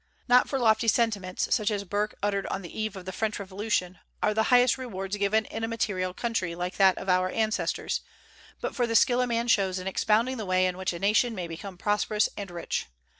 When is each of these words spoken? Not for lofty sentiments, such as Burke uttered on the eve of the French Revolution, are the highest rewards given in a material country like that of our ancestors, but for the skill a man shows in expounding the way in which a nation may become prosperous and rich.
Not 0.27 0.49
for 0.49 0.57
lofty 0.57 0.87
sentiments, 0.87 1.53
such 1.53 1.69
as 1.69 1.83
Burke 1.83 2.15
uttered 2.23 2.47
on 2.47 2.63
the 2.63 2.75
eve 2.81 2.95
of 2.95 3.05
the 3.05 3.11
French 3.11 3.37
Revolution, 3.37 3.99
are 4.23 4.33
the 4.33 4.41
highest 4.49 4.79
rewards 4.79 5.15
given 5.15 5.45
in 5.45 5.63
a 5.63 5.67
material 5.67 6.11
country 6.11 6.55
like 6.55 6.77
that 6.77 6.97
of 6.97 7.07
our 7.07 7.29
ancestors, 7.29 8.01
but 8.61 8.75
for 8.75 8.87
the 8.87 8.95
skill 8.95 9.21
a 9.21 9.27
man 9.27 9.47
shows 9.47 9.77
in 9.77 9.85
expounding 9.85 10.37
the 10.37 10.45
way 10.47 10.65
in 10.65 10.75
which 10.75 10.91
a 10.91 10.97
nation 10.97 11.35
may 11.35 11.47
become 11.47 11.77
prosperous 11.77 12.29
and 12.35 12.49
rich. 12.49 12.87